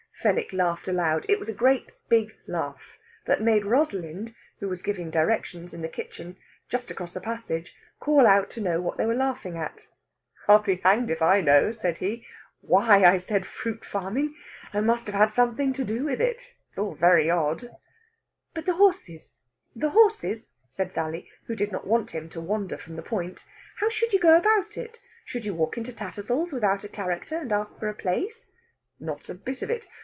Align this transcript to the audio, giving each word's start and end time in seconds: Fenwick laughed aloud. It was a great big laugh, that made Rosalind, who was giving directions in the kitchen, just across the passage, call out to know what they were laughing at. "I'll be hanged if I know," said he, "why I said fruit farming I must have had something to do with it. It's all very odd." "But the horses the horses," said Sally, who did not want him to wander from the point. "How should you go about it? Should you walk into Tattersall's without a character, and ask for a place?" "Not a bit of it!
Fenwick 0.21 0.53
laughed 0.53 0.87
aloud. 0.87 1.25
It 1.27 1.39
was 1.39 1.49
a 1.49 1.53
great 1.53 1.89
big 2.07 2.31
laugh, 2.45 2.99
that 3.25 3.41
made 3.41 3.65
Rosalind, 3.65 4.35
who 4.59 4.69
was 4.69 4.83
giving 4.83 5.09
directions 5.09 5.73
in 5.73 5.81
the 5.81 5.89
kitchen, 5.89 6.37
just 6.69 6.91
across 6.91 7.11
the 7.15 7.19
passage, 7.19 7.75
call 7.99 8.27
out 8.27 8.51
to 8.51 8.61
know 8.61 8.79
what 8.79 8.97
they 8.97 9.05
were 9.07 9.15
laughing 9.15 9.57
at. 9.57 9.87
"I'll 10.47 10.59
be 10.61 10.75
hanged 10.75 11.09
if 11.09 11.23
I 11.23 11.41
know," 11.41 11.71
said 11.71 11.97
he, 11.97 12.23
"why 12.61 13.03
I 13.03 13.17
said 13.17 13.47
fruit 13.47 13.83
farming 13.83 14.35
I 14.71 14.79
must 14.81 15.07
have 15.07 15.15
had 15.15 15.31
something 15.31 15.73
to 15.73 15.83
do 15.83 16.03
with 16.03 16.21
it. 16.21 16.53
It's 16.69 16.77
all 16.77 16.93
very 16.93 17.27
odd." 17.27 17.71
"But 18.53 18.67
the 18.67 18.75
horses 18.75 19.33
the 19.75 19.89
horses," 19.89 20.49
said 20.69 20.91
Sally, 20.91 21.31
who 21.47 21.55
did 21.55 21.71
not 21.71 21.87
want 21.87 22.11
him 22.11 22.29
to 22.29 22.39
wander 22.39 22.77
from 22.77 22.95
the 22.95 23.01
point. 23.01 23.43
"How 23.77 23.89
should 23.89 24.13
you 24.13 24.19
go 24.19 24.37
about 24.37 24.77
it? 24.77 24.99
Should 25.25 25.45
you 25.45 25.55
walk 25.55 25.79
into 25.79 25.91
Tattersall's 25.91 26.53
without 26.53 26.83
a 26.83 26.87
character, 26.89 27.37
and 27.39 27.51
ask 27.51 27.79
for 27.79 27.87
a 27.89 27.95
place?" 27.95 28.51
"Not 28.99 29.27
a 29.27 29.33
bit 29.33 29.63
of 29.63 29.71
it! 29.71 29.87